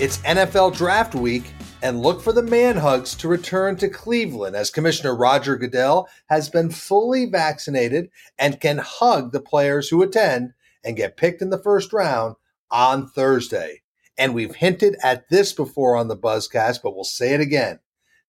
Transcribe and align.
It's 0.00 0.18
NFL 0.18 0.76
Draft 0.76 1.16
Week, 1.16 1.52
and 1.82 2.00
look 2.00 2.22
for 2.22 2.32
the 2.32 2.40
man 2.40 2.76
hugs 2.76 3.16
to 3.16 3.26
return 3.26 3.74
to 3.78 3.88
Cleveland 3.88 4.54
as 4.54 4.70
Commissioner 4.70 5.12
Roger 5.12 5.56
Goodell 5.56 6.08
has 6.28 6.48
been 6.48 6.70
fully 6.70 7.26
vaccinated 7.26 8.08
and 8.38 8.60
can 8.60 8.78
hug 8.78 9.32
the 9.32 9.40
players 9.40 9.88
who 9.88 10.00
attend 10.04 10.52
and 10.84 10.96
get 10.96 11.16
picked 11.16 11.42
in 11.42 11.50
the 11.50 11.60
first 11.60 11.92
round 11.92 12.36
on 12.70 13.08
Thursday. 13.08 13.82
And 14.16 14.36
we've 14.36 14.54
hinted 14.54 14.94
at 15.02 15.30
this 15.30 15.52
before 15.52 15.96
on 15.96 16.06
the 16.06 16.16
Buzzcast, 16.16 16.78
but 16.80 16.94
we'll 16.94 17.02
say 17.02 17.34
it 17.34 17.40
again. 17.40 17.80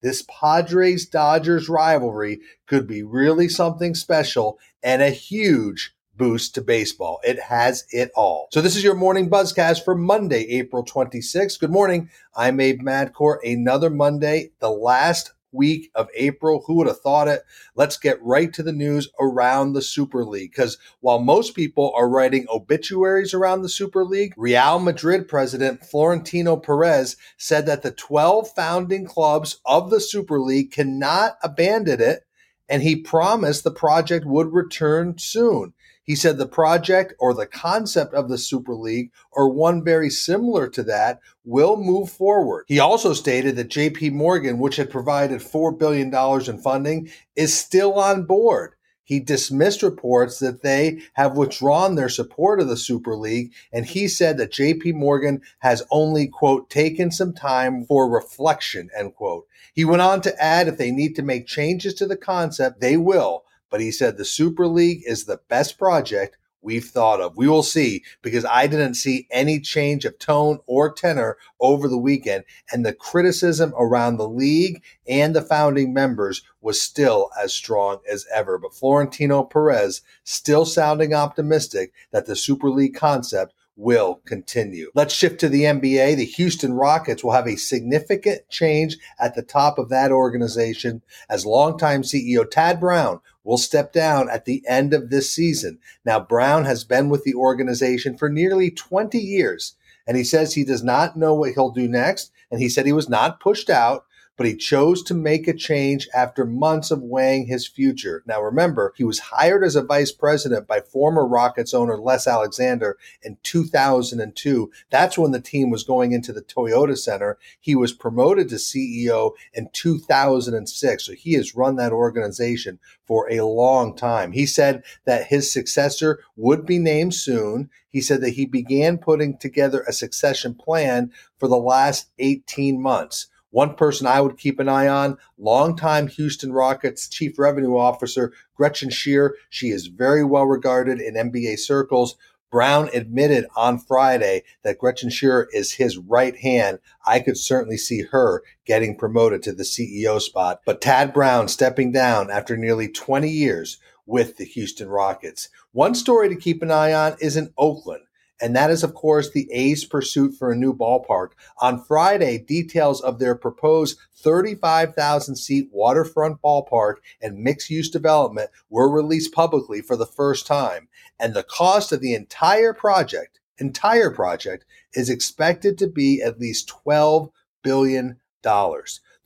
This 0.01 0.25
Padres 0.27 1.05
Dodgers 1.05 1.69
rivalry 1.69 2.39
could 2.65 2.88
be 2.88 3.03
really 3.03 3.47
something 3.47 3.93
special 3.93 4.57
and 4.81 5.03
a 5.03 5.11
huge 5.11 5.93
boost 6.19 6.53
to 6.53 6.61
baseball. 6.61 7.19
It 7.23 7.39
has 7.39 7.85
it 7.89 8.11
all. 8.15 8.49
So 8.51 8.61
this 8.61 8.75
is 8.75 8.83
your 8.83 8.93
morning 8.93 9.29
buzzcast 9.29 9.83
for 9.83 9.95
Monday, 9.95 10.44
April 10.49 10.83
26th. 10.83 11.59
Good 11.59 11.71
morning. 11.71 12.11
I'm 12.35 12.59
Abe 12.59 12.81
Madkour. 12.81 13.38
Another 13.41 13.89
Monday, 13.89 14.52
the 14.59 14.69
last 14.69 15.31
week 15.52 15.89
of 15.95 16.09
April. 16.13 16.63
Who 16.67 16.75
would 16.75 16.88
have 16.88 16.99
thought 16.99 17.29
it? 17.29 17.44
Let's 17.73 17.97
get 17.97 18.21
right 18.21 18.52
to 18.53 18.61
the 18.61 18.73
news 18.73 19.09
around 19.19 19.73
the 19.73 19.81
Super 19.81 20.25
League. 20.25 20.52
Because 20.52 20.77
while 20.99 21.19
most 21.19 21.55
people 21.55 21.94
are 21.95 22.09
writing 22.09 22.45
obituaries 22.49 23.33
around 23.33 23.61
the 23.61 23.69
Super 23.69 24.03
League, 24.03 24.33
Real 24.38 24.77
Madrid 24.77 25.27
president 25.27 25.85
Florentino 25.85 26.57
Perez 26.57 27.16
said 27.38 27.66
that 27.66 27.81
the 27.81 27.91
12 27.91 28.53
founding 28.53 29.05
clubs 29.05 29.61
of 29.66 29.89
the 29.89 30.01
Super 30.01 30.39
League 30.39 30.72
cannot 30.72 31.38
abandon 31.41 32.01
it. 32.01 32.25
And 32.67 32.83
he 32.83 32.97
promised 32.97 33.63
the 33.63 33.72
project 33.72 34.25
would 34.25 34.53
return 34.53 35.17
soon. 35.17 35.73
He 36.09 36.15
said 36.15 36.39
the 36.39 36.47
project 36.47 37.13
or 37.19 37.35
the 37.35 37.45
concept 37.45 38.15
of 38.15 38.29
the 38.29 38.39
Super 38.39 38.73
League, 38.73 39.11
or 39.31 39.47
one 39.47 39.83
very 39.83 40.09
similar 40.09 40.67
to 40.67 40.81
that, 40.85 41.19
will 41.45 41.77
move 41.77 42.09
forward. 42.09 42.66
He 42.67 42.79
also 42.79 43.13
stated 43.13 43.55
that 43.57 43.69
JP 43.69 44.13
Morgan, 44.13 44.57
which 44.57 44.77
had 44.77 44.89
provided 44.89 45.39
$4 45.39 45.77
billion 45.77 46.11
in 46.49 46.63
funding, 46.63 47.11
is 47.35 47.55
still 47.55 47.99
on 47.99 48.23
board. 48.23 48.73
He 49.03 49.19
dismissed 49.19 49.83
reports 49.83 50.39
that 50.39 50.63
they 50.63 51.01
have 51.13 51.38
withdrawn 51.38 51.93
their 51.93 52.09
support 52.09 52.59
of 52.59 52.67
the 52.67 52.75
Super 52.75 53.16
League, 53.16 53.53
and 53.71 53.85
he 53.85 54.07
said 54.07 54.39
that 54.39 54.51
JP 54.51 54.95
Morgan 54.95 55.44
has 55.59 55.83
only, 55.91 56.25
quote, 56.25 56.71
taken 56.71 57.11
some 57.11 57.33
time 57.33 57.85
for 57.85 58.09
reflection, 58.09 58.89
end 58.97 59.13
quote. 59.13 59.45
He 59.75 59.85
went 59.85 60.01
on 60.01 60.21
to 60.21 60.44
add 60.44 60.67
if 60.67 60.79
they 60.79 60.89
need 60.89 61.16
to 61.17 61.21
make 61.21 61.45
changes 61.45 61.94
to 61.94 62.07
the 62.07 62.17
concept, 62.17 62.81
they 62.81 62.97
will, 62.97 63.44
but 63.70 63.81
he 63.81 63.92
said 63.92 64.17
the 64.17 64.25
Super 64.25 64.67
League 64.67 65.03
is 65.06 65.25
the 65.25 65.39
best 65.48 65.78
project 65.78 66.38
we've 66.62 66.86
thought 66.86 67.22
of. 67.22 67.38
We 67.38 67.48
will 67.48 67.64
see 67.64 68.03
because 68.22 68.45
I 68.45 68.67
didn't 68.67 68.95
see 68.95 69.28
any 69.31 69.59
change 69.59 70.06
of 70.06 70.20
tone 70.20 70.59
or 70.66 70.92
tenor 70.92 71.38
over 71.59 71.88
the 71.88 71.97
weekend, 71.97 72.44
and 72.72 72.86
the 72.86 72.94
criticism 72.94 73.73
around 73.78 74.17
the 74.17 74.28
league 74.28 74.84
and 75.08 75.35
the 75.35 75.41
founding 75.41 75.94
members 75.94 76.41
was 76.62 76.81
still 76.81 77.29
as 77.41 77.53
strong 77.53 78.00
as 78.12 78.25
ever. 78.34 78.58
But 78.58 78.74
Florentino 78.74 79.44
Perez 79.44 80.02
still 80.24 80.66
sounding 80.66 81.13
optimistic 81.13 81.94
that 82.12 82.25
the 82.25 82.35
Super 82.35 82.69
League 82.69 82.96
concept 82.96 83.53
will 83.79 84.22
continue. 84.25 84.91
Let's 84.94 85.13
shift 85.13 85.40
to 85.40 85.50
the 85.50 85.63
NBA. 85.63 86.17
The 86.17 86.25
Houston 86.25 86.73
Rockets 86.73 87.23
will 87.23 87.31
have 87.31 87.47
a 87.47 87.56
significant 87.56 88.50
change 88.50 88.97
at 89.19 89.35
the 89.35 89.41
top 89.41 89.79
of 89.79 89.88
that 89.90 90.12
organization 90.12 91.01
as 91.29 91.45
longtime 91.45 92.03
CEO 92.03 92.50
Tad 92.50 92.79
Brown 92.79 93.22
will 93.44 93.57
step 93.57 93.94
down 93.94 94.29
at 94.29 94.44
the 94.45 94.62
end 94.67 94.94
of 94.94 95.09
this 95.09 95.31
season. 95.31 95.79
Now, 96.03 96.19
Brown 96.19 96.66
has 96.66 96.84
been 96.84 97.07
with 97.07 97.23
the 97.23 97.34
organization 97.34 98.17
for 98.17 98.29
nearly 98.29 98.69
20 98.69 99.17
years, 99.17 99.75
and 100.06 100.17
he 100.17 100.25
says 100.25 100.53
he 100.53 100.66
does 100.66 100.84
not 100.84 101.16
know 101.16 101.34
what 101.34 101.53
he'll 101.53 101.72
do 101.72 101.88
next. 101.88 102.31
And 102.51 102.59
he 102.59 102.67
said 102.67 102.85
he 102.85 102.91
was 102.91 103.09
not 103.09 103.40
pushed 103.40 103.69
out 103.69 104.06
but 104.39 104.47
he 104.47 104.55
chose 104.55 105.03
to 105.03 105.13
make 105.13 105.50
a 105.50 105.53
change 105.53 106.07
after 106.16 106.45
months 106.45 106.91
of 106.91 107.01
weighing 107.01 107.47
his 107.47 107.67
future. 107.67 108.23
Now, 108.25 108.41
remember, 108.41 108.94
he 108.95 109.03
was 109.03 109.19
hired 109.19 109.66
as 109.66 109.75
a 109.75 109.83
vice 109.83 110.13
president 110.13 110.66
by 110.66 110.79
former 110.79 111.27
Rockets 111.27 111.73
owner 111.73 111.97
Les 111.97 112.25
Alexander 112.25 112.97
in 113.22 113.38
2002. 113.44 114.72
That's 114.91 115.17
when 115.17 115.31
the 115.31 115.41
team 115.41 115.69
was 115.69 115.83
going 115.83 116.13
into 116.13 116.31
the 116.31 116.41
Toyota 116.41 116.97
Center. 116.97 117.38
He 117.59 117.75
was 117.75 117.91
promoted 117.91 118.47
to 118.47 118.55
CEO 118.55 119.33
in 119.53 119.72
2006. 119.73 121.05
So 121.05 121.11
he 121.11 121.33
has 121.33 121.53
run 121.53 121.75
that 121.75 121.91
organization 121.91 122.79
for 123.05 123.29
a 123.29 123.41
long 123.41 123.94
time. 123.94 124.31
He 124.31 124.45
said 124.45 124.85
that 125.03 125.28
his 125.28 125.51
successor 125.51 126.23
would 126.38 126.66
be 126.66 126.79
named 126.79 127.13
soon. 127.13 127.69
He 127.89 127.99
said 127.99 128.22
that 128.22 128.35
he 128.35 128.45
began 128.45 128.99
putting 128.99 129.38
together 129.38 129.83
a 129.85 129.91
succession 129.91 130.53
plan 130.53 131.11
for 131.38 131.49
the 131.49 131.57
last 131.57 132.07
18 132.19 132.81
months. 132.81 133.28
One 133.51 133.75
person 133.75 134.05
I 134.05 134.21
would 134.21 134.37
keep 134.37 134.59
an 134.59 134.69
eye 134.69 134.87
on, 134.87 135.17
longtime 135.37 136.07
Houston 136.07 136.53
Rockets 136.53 137.07
Chief 137.07 137.39
Revenue 137.39 137.77
Officer 137.77 138.31
Gretchen 138.55 138.89
Sheirr. 138.89 139.31
She 139.49 139.69
is 139.69 139.87
very 139.87 140.23
well 140.23 140.45
regarded 140.45 140.99
in 141.01 141.15
NBA 141.15 141.57
circles. 141.57 142.15
Brown 142.51 142.89
admitted 142.93 143.45
on 143.55 143.79
Friday 143.79 144.43
that 144.63 144.79
Gretchen 144.79 145.09
Sheirr 145.09 145.45
is 145.53 145.73
his 145.73 145.97
right 145.97 146.35
hand. 146.37 146.79
I 147.05 147.19
could 147.19 147.37
certainly 147.37 147.77
see 147.77 148.03
her 148.11 148.43
getting 148.65 148.97
promoted 148.97 149.43
to 149.43 149.53
the 149.53 149.63
CEO 149.63 150.19
spot. 150.19 150.61
But 150.66 150.81
Tad 150.81 151.13
Brown 151.13 151.47
stepping 151.47 151.91
down 151.91 152.31
after 152.31 152.57
nearly 152.57 152.87
20 152.87 153.29
years 153.29 153.77
with 154.05 154.37
the 154.37 154.45
Houston 154.45 154.89
Rockets. 154.89 155.49
One 155.71 155.93
story 155.93 156.29
to 156.29 156.35
keep 156.35 156.63
an 156.63 156.71
eye 156.71 156.93
on 156.93 157.16
is 157.19 157.37
in 157.37 157.53
Oakland 157.57 158.03
and 158.41 158.55
that 158.55 158.69
is, 158.69 158.83
of 158.83 158.94
course, 158.94 159.29
the 159.29 159.51
A's 159.51 159.85
pursuit 159.85 160.33
for 160.33 160.51
a 160.51 160.55
new 160.55 160.73
ballpark. 160.73 161.31
On 161.59 161.83
Friday, 161.83 162.38
details 162.38 163.01
of 163.01 163.19
their 163.19 163.35
proposed 163.35 164.00
35,000 164.16 165.35
seat 165.35 165.69
waterfront 165.72 166.41
ballpark 166.41 166.95
and 167.22 167.44
mixed 167.44 167.69
use 167.69 167.89
development 167.89 168.49
were 168.69 168.89
released 168.89 169.33
publicly 169.33 169.81
for 169.81 169.95
the 169.95 170.05
first 170.05 170.47
time. 170.47 170.88
And 171.19 171.33
the 171.33 171.44
cost 171.44 171.91
of 171.91 172.01
the 172.01 172.13
entire 172.13 172.73
project, 172.73 173.39
entire 173.57 174.11
project, 174.11 174.66
is 174.94 175.09
expected 175.09 175.78
to 175.78 175.88
be 175.88 176.22
at 176.22 176.39
least 176.39 176.72
$12 176.85 177.31
billion. 177.61 178.19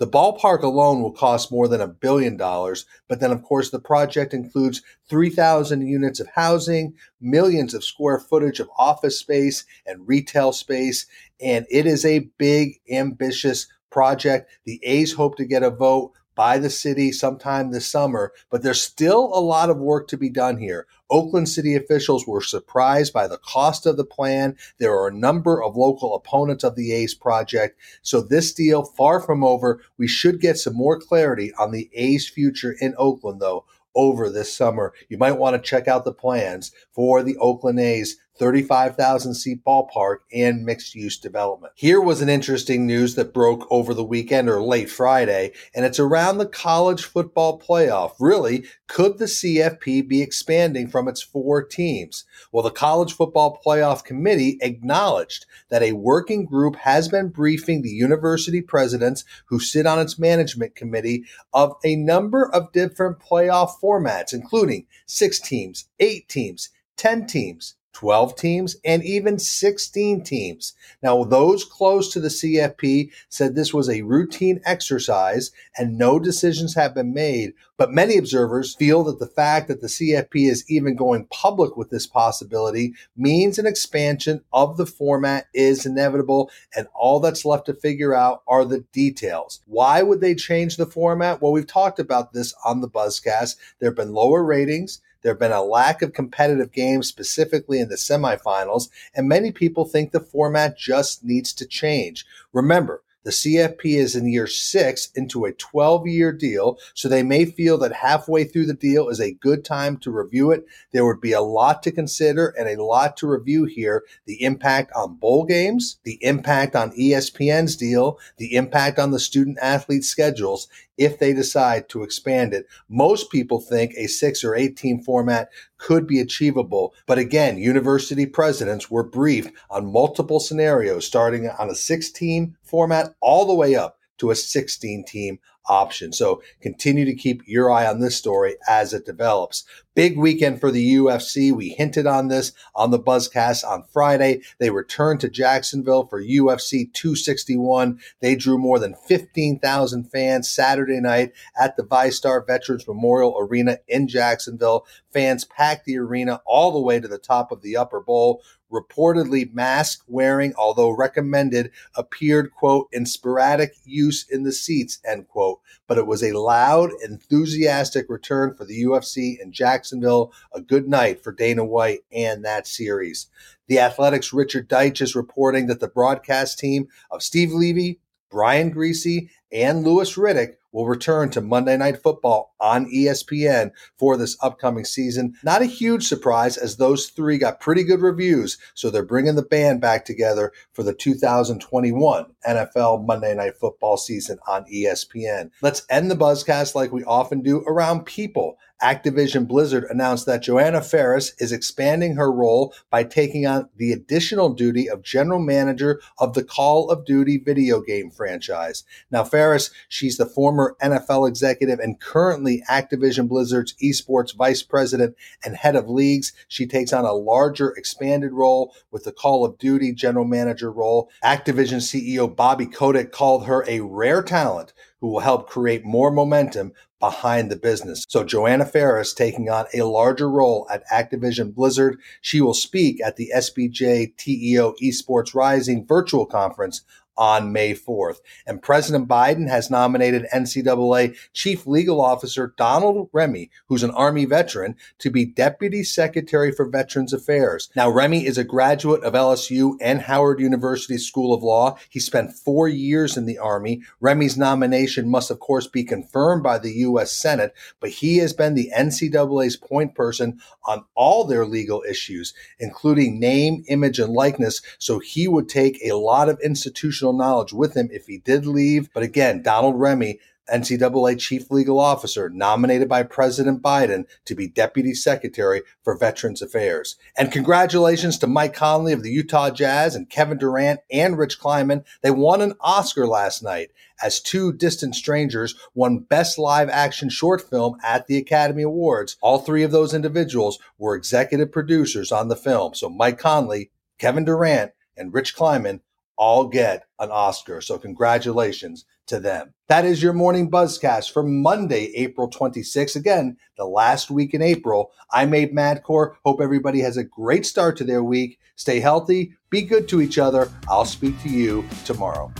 The 0.03 0.09
ballpark 0.09 0.63
alone 0.63 1.01
will 1.01 1.13
cost 1.13 1.49
more 1.49 1.69
than 1.69 1.79
a 1.79 1.87
billion 1.87 2.35
dollars, 2.35 2.85
but 3.07 3.21
then, 3.21 3.31
of 3.31 3.41
course, 3.41 3.69
the 3.69 3.79
project 3.79 4.33
includes 4.33 4.81
3,000 5.07 5.87
units 5.87 6.19
of 6.19 6.27
housing, 6.35 6.95
millions 7.21 7.73
of 7.73 7.85
square 7.85 8.19
footage 8.19 8.59
of 8.59 8.69
office 8.77 9.17
space 9.17 9.63
and 9.85 10.05
retail 10.05 10.51
space, 10.51 11.05
and 11.39 11.65
it 11.71 11.85
is 11.85 12.03
a 12.03 12.29
big, 12.37 12.81
ambitious 12.91 13.67
project. 13.89 14.51
The 14.65 14.81
A's 14.83 15.13
hope 15.13 15.37
to 15.37 15.45
get 15.45 15.63
a 15.63 15.69
vote 15.69 16.11
by 16.35 16.57
the 16.57 16.69
city 16.69 17.11
sometime 17.11 17.71
this 17.71 17.87
summer, 17.87 18.33
but 18.49 18.63
there's 18.63 18.81
still 18.81 19.31
a 19.33 19.39
lot 19.39 19.69
of 19.69 19.77
work 19.77 20.07
to 20.07 20.17
be 20.17 20.29
done 20.29 20.57
here. 20.57 20.87
Oakland 21.09 21.47
city 21.47 21.75
officials 21.75 22.25
were 22.25 22.41
surprised 22.41 23.13
by 23.13 23.27
the 23.27 23.37
cost 23.37 23.85
of 23.85 23.97
the 23.97 24.05
plan. 24.05 24.57
There 24.79 24.93
are 24.93 25.07
a 25.07 25.13
number 25.13 25.63
of 25.63 25.75
local 25.75 26.15
opponents 26.15 26.63
of 26.63 26.75
the 26.75 26.91
A's 26.91 27.13
project. 27.13 27.79
So 28.01 28.21
this 28.21 28.53
deal 28.53 28.83
far 28.83 29.19
from 29.19 29.43
over. 29.43 29.81
We 29.97 30.07
should 30.07 30.41
get 30.41 30.57
some 30.57 30.75
more 30.75 30.99
clarity 30.99 31.53
on 31.59 31.71
the 31.71 31.89
A's 31.93 32.27
future 32.27 32.75
in 32.79 32.95
Oakland 32.97 33.39
though 33.39 33.65
over 33.95 34.29
this 34.29 34.51
summer. 34.53 34.93
You 35.09 35.17
might 35.17 35.37
want 35.37 35.55
to 35.55 35.61
check 35.61 35.87
out 35.87 36.03
the 36.03 36.13
plans 36.13 36.71
for 36.91 37.21
the 37.21 37.37
Oakland 37.37 37.79
A's 37.79 38.17
35,000 38.37 39.33
seat 39.35 39.63
ballpark 39.63 40.17
and 40.33 40.65
mixed 40.65 40.95
use 40.95 41.17
development. 41.17 41.73
Here 41.75 42.01
was 42.01 42.21
an 42.21 42.29
interesting 42.29 42.87
news 42.87 43.15
that 43.15 43.33
broke 43.33 43.67
over 43.69 43.93
the 43.93 44.03
weekend 44.03 44.49
or 44.49 44.61
late 44.61 44.89
Friday, 44.89 45.51
and 45.75 45.85
it's 45.85 45.99
around 45.99 46.37
the 46.37 46.45
college 46.45 47.03
football 47.03 47.59
playoff. 47.59 48.13
Really, 48.19 48.65
could 48.87 49.17
the 49.17 49.25
CFP 49.25 50.07
be 50.07 50.21
expanding 50.21 50.87
from 50.87 51.07
its 51.07 51.21
four 51.21 51.63
teams? 51.63 52.25
Well, 52.51 52.63
the 52.63 52.69
College 52.69 53.13
Football 53.13 53.59
Playoff 53.65 54.03
Committee 54.03 54.57
acknowledged 54.61 55.45
that 55.69 55.81
a 55.81 55.93
working 55.93 56.45
group 56.45 56.75
has 56.77 57.07
been 57.07 57.29
briefing 57.29 57.81
the 57.81 57.89
university 57.89 58.61
presidents 58.61 59.25
who 59.45 59.59
sit 59.59 59.85
on 59.85 59.99
its 59.99 60.19
management 60.19 60.75
committee 60.75 61.25
of 61.53 61.75
a 61.83 61.95
number 61.95 62.49
of 62.53 62.71
different 62.71 63.19
playoff 63.19 63.71
formats, 63.81 64.33
including 64.33 64.85
six 65.05 65.39
teams, 65.39 65.85
eight 65.99 66.29
teams, 66.29 66.69
10 66.97 67.25
teams, 67.25 67.75
12 67.93 68.35
teams, 68.35 68.75
and 68.83 69.03
even 69.03 69.39
16 69.39 70.23
teams. 70.23 70.73
Now, 71.01 71.23
those 71.23 71.63
close 71.63 72.11
to 72.11 72.19
the 72.19 72.27
CFP 72.27 73.11
said 73.29 73.55
this 73.55 73.73
was 73.73 73.89
a 73.89 74.01
routine 74.01 74.59
exercise 74.65 75.51
and 75.77 75.97
no 75.97 76.19
decisions 76.19 76.75
have 76.75 76.95
been 76.95 77.13
made. 77.13 77.53
But 77.77 77.91
many 77.91 78.17
observers 78.17 78.75
feel 78.75 79.03
that 79.05 79.19
the 79.19 79.27
fact 79.27 79.67
that 79.67 79.81
the 79.81 79.87
CFP 79.87 80.49
is 80.49 80.63
even 80.69 80.95
going 80.95 81.25
public 81.25 81.75
with 81.75 81.89
this 81.89 82.05
possibility 82.05 82.93
means 83.15 83.57
an 83.57 83.65
expansion 83.65 84.41
of 84.51 84.77
the 84.77 84.85
format 84.85 85.47
is 85.53 85.85
inevitable, 85.85 86.51
and 86.75 86.87
all 86.93 87.19
that's 87.19 87.45
left 87.45 87.65
to 87.65 87.73
figure 87.73 88.13
out 88.13 88.43
are 88.47 88.65
the 88.65 88.81
details. 88.91 89.61
Why 89.65 90.03
would 90.03 90.21
they 90.21 90.35
change 90.35 90.77
the 90.77 90.85
format? 90.85 91.41
Well, 91.41 91.51
we've 91.51 91.67
talked 91.67 91.99
about 91.99 92.33
this 92.33 92.53
on 92.63 92.81
the 92.81 92.89
Buzzcast. 92.89 93.55
There 93.79 93.89
have 93.89 93.97
been 93.97 94.13
lower 94.13 94.43
ratings. 94.43 95.01
There 95.23 95.31
have 95.31 95.39
been 95.39 95.51
a 95.51 95.63
lack 95.63 96.01
of 96.01 96.13
competitive 96.13 96.71
games, 96.71 97.07
specifically 97.07 97.79
in 97.79 97.89
the 97.89 97.95
semifinals, 97.95 98.89
and 99.15 99.27
many 99.27 99.51
people 99.51 99.85
think 99.85 100.11
the 100.11 100.19
format 100.19 100.77
just 100.77 101.23
needs 101.23 101.53
to 101.53 101.65
change. 101.65 102.25
Remember, 102.51 103.01
the 103.23 103.31
CFP 103.31 103.95
is 103.97 104.15
in 104.15 104.27
year 104.27 104.47
six 104.47 105.09
into 105.15 105.45
a 105.45 105.53
12 105.53 106.07
year 106.07 106.31
deal, 106.31 106.77
so 106.93 107.07
they 107.07 107.23
may 107.23 107.45
feel 107.45 107.77
that 107.79 107.93
halfway 107.93 108.43
through 108.43 108.65
the 108.65 108.73
deal 108.73 109.09
is 109.09 109.19
a 109.19 109.33
good 109.33 109.63
time 109.63 109.97
to 109.97 110.11
review 110.11 110.51
it. 110.51 110.65
There 110.91 111.05
would 111.05 111.21
be 111.21 111.33
a 111.33 111.41
lot 111.41 111.83
to 111.83 111.91
consider 111.91 112.53
and 112.57 112.67
a 112.67 112.83
lot 112.83 113.17
to 113.17 113.27
review 113.27 113.65
here 113.65 114.03
the 114.25 114.43
impact 114.43 114.91
on 114.95 115.15
bowl 115.15 115.45
games, 115.45 115.97
the 116.03 116.19
impact 116.23 116.75
on 116.75 116.91
ESPN's 116.91 117.75
deal, 117.75 118.19
the 118.37 118.55
impact 118.55 118.99
on 118.99 119.11
the 119.11 119.19
student 119.19 119.57
athlete 119.61 120.03
schedules 120.03 120.67
if 120.97 121.17
they 121.17 121.33
decide 121.33 121.89
to 121.89 122.03
expand 122.03 122.53
it. 122.53 122.67
Most 122.89 123.31
people 123.31 123.59
think 123.59 123.93
a 123.95 124.07
six 124.07 124.43
or 124.43 124.55
eight 124.55 124.77
team 124.77 125.01
format 125.01 125.49
could 125.77 126.07
be 126.07 126.19
achievable. 126.19 126.93
But 127.05 127.17
again, 127.17 127.57
university 127.57 128.25
presidents 128.25 128.91
were 128.91 129.03
briefed 129.03 129.53
on 129.69 129.91
multiple 129.91 130.39
scenarios, 130.39 131.05
starting 131.05 131.49
on 131.49 131.69
a 131.69 131.75
six 131.75 132.09
team 132.11 132.55
format 132.73 133.13
all 133.21 133.45
the 133.45 133.53
way 133.53 133.75
up 133.75 133.99
to 134.17 134.31
a 134.31 134.35
16 134.35 135.05
team 135.05 135.37
option. 135.67 136.11
So 136.11 136.41
continue 136.59 137.05
to 137.05 137.13
keep 137.13 137.43
your 137.45 137.71
eye 137.71 137.85
on 137.85 137.99
this 137.99 138.17
story 138.17 138.55
as 138.67 138.93
it 138.93 139.05
develops. 139.05 139.63
Big 139.95 140.17
weekend 140.17 140.59
for 140.59 140.71
the 140.71 140.95
UFC. 140.95 141.53
We 141.53 141.69
hinted 141.69 142.07
on 142.07 142.29
this 142.29 142.51
on 142.73 142.89
the 142.89 142.99
Buzzcast 142.99 143.63
on 143.63 143.83
Friday. 143.83 144.41
They 144.59 144.71
returned 144.71 145.19
to 145.19 145.29
Jacksonville 145.29 146.07
for 146.07 146.19
UFC 146.19 146.91
261. 146.93 147.99
They 148.21 148.35
drew 148.35 148.57
more 148.57 148.79
than 148.79 148.95
15,000 149.07 150.05
fans 150.05 150.49
Saturday 150.49 150.99
night 150.99 151.33
at 151.55 151.77
the 151.77 151.83
VyStar 151.83 152.45
Veterans 152.45 152.87
Memorial 152.87 153.37
Arena 153.39 153.77
in 153.87 154.07
Jacksonville. 154.07 154.87
Fans 155.13 155.45
packed 155.45 155.85
the 155.85 155.99
arena 155.99 156.41
all 156.43 156.71
the 156.71 156.81
way 156.81 156.99
to 156.99 157.07
the 157.07 157.19
top 157.19 157.51
of 157.51 157.61
the 157.61 157.77
upper 157.77 158.01
bowl 158.01 158.41
reportedly 158.73 159.53
mask 159.53 160.03
wearing, 160.07 160.53
although 160.55 160.89
recommended, 160.89 161.71
appeared, 161.95 162.51
quote, 162.51 162.89
in 162.91 163.05
sporadic 163.05 163.75
use 163.85 164.27
in 164.27 164.43
the 164.43 164.51
seats, 164.51 164.99
end 165.05 165.27
quote. 165.27 165.61
But 165.87 165.97
it 165.97 166.07
was 166.07 166.23
a 166.23 166.37
loud, 166.37 166.91
enthusiastic 167.03 168.07
return 168.09 168.55
for 168.55 168.65
the 168.65 168.83
UFC 168.83 169.39
in 169.39 169.51
Jacksonville. 169.51 170.33
A 170.53 170.61
good 170.61 170.87
night 170.87 171.23
for 171.23 171.31
Dana 171.31 171.63
White 171.63 172.01
and 172.11 172.43
that 172.43 172.67
series. 172.67 173.27
The 173.67 173.79
Athletic's 173.79 174.33
Richard 174.33 174.67
Deitsch 174.67 175.01
is 175.01 175.15
reporting 175.15 175.67
that 175.67 175.79
the 175.79 175.87
broadcast 175.87 176.59
team 176.59 176.87
of 177.11 177.23
Steve 177.23 177.51
Levy, 177.51 177.99
Brian 178.29 178.73
Griese, 178.73 179.29
and 179.51 179.83
Louis 179.83 180.11
Riddick 180.15 180.55
will 180.73 180.87
return 180.87 181.29
to 181.29 181.39
Monday 181.39 181.77
Night 181.77 182.01
Football 182.03 182.53
on 182.59 182.91
ESPN 182.91 183.71
for 183.97 184.17
this 184.17 184.35
upcoming 184.41 184.83
season. 184.83 185.35
Not 185.43 185.61
a 185.61 185.65
huge 185.65 186.07
surprise 186.07 186.57
as 186.57 186.75
those 186.75 187.07
three 187.07 187.37
got 187.37 187.61
pretty 187.61 187.83
good 187.83 188.01
reviews, 188.01 188.57
so 188.73 188.89
they're 188.89 189.05
bringing 189.05 189.35
the 189.35 189.43
band 189.43 189.79
back 189.79 190.03
together 190.03 190.51
for 190.73 190.83
the 190.83 190.93
2021 190.93 192.25
NFL 192.45 193.05
Monday 193.05 193.35
Night 193.35 193.55
Football 193.55 193.95
season 193.95 194.39
on 194.47 194.65
ESPN. 194.65 195.51
Let's 195.61 195.85
end 195.89 196.11
the 196.11 196.15
buzzcast 196.15 196.75
like 196.75 196.91
we 196.91 197.03
often 197.05 197.41
do 197.41 197.63
around 197.67 198.05
people. 198.05 198.57
Activision 198.81 199.47
Blizzard 199.47 199.85
announced 199.89 200.25
that 200.25 200.43
Johanna 200.43 200.81
Faries 200.81 201.33
is 201.39 201.51
expanding 201.51 202.15
her 202.15 202.31
role 202.31 202.73
by 202.89 203.03
taking 203.03 203.45
on 203.45 203.69
the 203.77 203.91
additional 203.91 204.53
duty 204.53 204.89
of 204.89 205.03
general 205.03 205.39
manager 205.39 206.01
of 206.19 206.33
the 206.33 206.43
Call 206.43 206.89
of 206.89 207.05
Duty 207.05 207.37
video 207.37 207.81
game 207.81 208.09
franchise. 208.09 208.83
Now, 209.09 209.23
Faries, 209.23 209.71
she's 209.87 210.17
the 210.17 210.25
former 210.25 210.75
NFL 210.81 211.27
executive 211.27 211.79
and 211.79 211.99
currently 211.99 212.63
Activision 212.69 213.27
Blizzard's 213.27 213.73
esports 213.81 214.35
vice 214.35 214.63
president 214.63 215.15
and 215.45 215.55
head 215.55 215.75
of 215.75 215.89
leagues. 215.89 216.33
She 216.47 216.67
takes 216.67 216.91
on 216.91 217.05
a 217.05 217.13
larger, 217.13 217.71
expanded 217.71 218.33
role 218.33 218.75
with 218.91 219.05
the 219.05 219.13
Call 219.13 219.45
of 219.45 219.57
Duty 219.57 219.93
general 219.93 220.25
manager 220.25 220.71
role. 220.71 221.09
Activision 221.23 221.77
CEO 221.77 222.33
Bobby 222.33 222.65
Kotick 222.65 223.11
called 223.11 223.45
her 223.45 223.63
a 223.67 223.79
rare 223.79 224.21
talent 224.21 224.73
who 224.99 225.09
will 225.09 225.19
help 225.19 225.49
create 225.49 225.83
more 225.83 226.11
momentum 226.11 226.71
behind 227.03 227.51
the 227.51 227.57
business. 227.57 228.05
So 228.07 228.23
Johanna 228.23 228.65
Faries 228.65 229.11
taking 229.11 229.49
on 229.49 229.65
a 229.73 229.81
larger 229.81 230.29
role 230.29 230.65
at 230.71 230.87
Activision 230.87 231.53
Blizzard. 231.53 231.99
She 232.21 232.39
will 232.39 232.53
speak 232.53 233.01
at 233.03 233.17
the 233.17 233.29
SBJ 233.35 234.15
TEO 234.15 234.73
Esports 234.81 235.35
Rising 235.35 235.85
virtual 235.85 236.25
conference 236.25 236.83
on 237.17 237.51
May 237.51 237.73
4th. 237.73 238.17
And 238.45 238.61
President 238.61 239.07
Biden 239.07 239.49
has 239.49 239.69
nominated 239.69 240.27
NCAA 240.33 241.15
Chief 241.33 241.67
Legal 241.67 242.01
Officer 242.01 242.53
Donald 242.57 243.09
Remy, 243.11 243.49
who's 243.67 243.83
an 243.83 243.91
Army 243.91 244.25
veteran, 244.25 244.75
to 244.99 245.09
be 245.09 245.25
Deputy 245.25 245.83
Secretary 245.83 246.51
for 246.51 246.65
Veterans 246.65 247.13
Affairs. 247.13 247.69
Now, 247.75 247.89
Remy 247.89 248.25
is 248.25 248.37
a 248.37 248.43
graduate 248.43 249.03
of 249.03 249.13
LSU 249.13 249.75
and 249.81 250.01
Howard 250.01 250.39
University 250.39 250.97
School 250.97 251.33
of 251.33 251.43
Law. 251.43 251.77
He 251.89 251.99
spent 251.99 252.33
four 252.33 252.67
years 252.67 253.17
in 253.17 253.25
the 253.25 253.37
Army. 253.37 253.83
Remy's 253.99 254.37
nomination 254.37 255.09
must, 255.09 255.29
of 255.29 255.39
course, 255.39 255.67
be 255.67 255.83
confirmed 255.83 256.43
by 256.43 256.57
the 256.57 256.71
U.S. 256.71 257.11
Senate, 257.11 257.53
but 257.79 257.89
he 257.89 258.17
has 258.17 258.33
been 258.33 258.55
the 258.55 258.71
NCAA's 258.75 259.57
point 259.57 259.95
person 259.95 260.39
on 260.65 260.85
all 260.95 261.25
their 261.25 261.45
legal 261.45 261.83
issues, 261.87 262.33
including 262.59 263.19
name, 263.19 263.63
image, 263.67 263.99
and 263.99 264.13
likeness. 264.13 264.61
So 264.79 264.99
he 264.99 265.27
would 265.27 265.49
take 265.49 265.79
a 265.83 265.95
lot 265.95 266.29
of 266.29 266.39
institutional 266.39 267.02
knowledge 267.11 267.51
with 267.51 267.75
him 267.75 267.89
if 267.91 268.07
he 268.07 268.19
did 268.19 268.45
leave. 268.45 268.89
But 268.93 269.03
again, 269.03 269.41
Donald 269.41 269.77
Remy, 269.77 270.19
NCAA 270.51 271.19
Chief 271.19 271.49
Legal 271.49 271.79
Officer, 271.79 272.29
nominated 272.29 272.89
by 272.89 273.03
President 273.03 273.61
Biden 273.61 274.05
to 274.25 274.35
be 274.35 274.47
Deputy 274.47 274.93
Secretary 274.93 275.61
for 275.83 275.97
Veterans 275.97 276.41
Affairs. 276.41 276.97
And 277.17 277.31
congratulations 277.31 278.17
to 278.19 278.27
Mike 278.27 278.53
Conley 278.53 278.93
of 278.93 279.03
the 279.03 279.11
Utah 279.11 279.49
Jazz 279.49 279.95
and 279.95 280.09
Kevin 280.09 280.37
Durant 280.37 280.81
and 280.91 281.17
Rich 281.17 281.39
Kleiman. 281.39 281.83
They 282.01 282.11
won 282.11 282.41
an 282.41 282.53
Oscar 282.59 283.07
last 283.07 283.41
night 283.41 283.71
as 284.01 284.19
Two 284.19 284.51
Distant 284.51 284.95
Strangers 284.95 285.55
won 285.73 285.99
Best 285.99 286.37
Live 286.37 286.69
Action 286.69 287.09
Short 287.09 287.41
Film 287.41 287.77
at 287.83 288.07
the 288.07 288.17
Academy 288.17 288.63
Awards. 288.63 289.15
All 289.21 289.39
three 289.39 289.63
of 289.63 289.71
those 289.71 289.93
individuals 289.93 290.59
were 290.77 290.95
executive 290.95 291.51
producers 291.51 292.11
on 292.11 292.27
the 292.27 292.35
film. 292.35 292.73
So 292.73 292.89
Mike 292.89 293.17
Conley, 293.17 293.71
Kevin 293.97 294.25
Durant, 294.25 294.73
and 294.97 295.13
Rich 295.13 295.35
Kleiman 295.35 295.81
all 296.17 296.47
get 296.47 296.85
an 296.99 297.09
Oscar. 297.11 297.61
So 297.61 297.77
congratulations 297.77 298.85
to 299.07 299.19
them. 299.19 299.53
That 299.67 299.85
is 299.85 300.01
your 300.01 300.13
morning 300.13 300.49
buzzcast 300.49 301.11
for 301.11 301.23
Monday, 301.23 301.91
April 301.95 302.29
26th. 302.29 302.95
Again, 302.95 303.37
the 303.57 303.65
last 303.65 304.09
week 304.09 304.33
in 304.33 304.41
April. 304.41 304.91
I'm 305.11 305.33
Abe 305.33 305.53
Madkour. 305.53 306.15
Hope 306.25 306.41
everybody 306.41 306.81
has 306.81 306.97
a 306.97 307.03
great 307.03 307.45
start 307.45 307.77
to 307.77 307.83
their 307.83 308.03
week. 308.03 308.39
Stay 308.55 308.79
healthy, 308.79 309.33
be 309.49 309.61
good 309.61 309.87
to 309.89 310.01
each 310.01 310.17
other. 310.17 310.51
I'll 310.69 310.85
speak 310.85 311.21
to 311.23 311.29
you 311.29 311.65
tomorrow. 311.85 312.31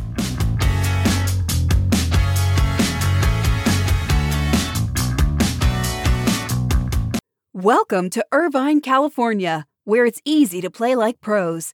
Welcome 7.55 8.09
to 8.09 8.25
Irvine, 8.31 8.81
California, 8.81 9.67
where 9.83 10.05
it's 10.05 10.21
easy 10.25 10.59
to 10.61 10.69
play 10.69 10.95
like 10.95 11.21
pros. 11.21 11.73